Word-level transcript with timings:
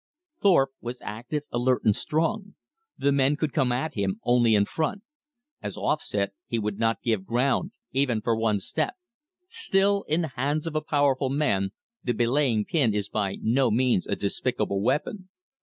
Thorpe 0.41 0.71
was 0.81 0.99
active, 1.03 1.43
alert, 1.51 1.85
and 1.85 1.95
strong. 1.95 2.55
The 2.97 3.11
men 3.11 3.35
could 3.35 3.53
come 3.53 3.71
at 3.71 3.93
him 3.93 4.19
only 4.23 4.55
in 4.55 4.65
front. 4.65 5.03
As 5.61 5.77
offset, 5.77 6.33
he 6.47 6.59
could 6.59 6.79
not 6.79 7.03
give 7.03 7.23
ground, 7.23 7.73
even 7.91 8.19
for 8.19 8.35
one 8.35 8.57
step. 8.57 8.95
Still, 9.45 10.01
in 10.07 10.23
the 10.23 10.29
hands 10.29 10.65
of 10.65 10.75
a 10.75 10.81
powerful 10.81 11.29
man, 11.29 11.69
the 12.03 12.13
belaying 12.13 12.65
pin 12.65 12.95
is 12.95 13.09
by 13.09 13.35
no 13.43 13.69
means 13.69 14.07
a 14.07 14.15
despicable 14.15 14.81
weapon. 14.81 15.29